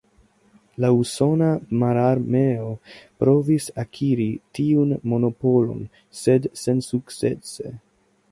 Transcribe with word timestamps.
La 0.83 0.89
Usona 0.99 1.49
Mararmeo 1.81 2.71
provis 3.23 3.69
akiri 3.83 4.27
tiun 4.59 4.95
monopolon, 5.13 5.83
sed 6.23 6.49
sensukcese. 6.65 7.75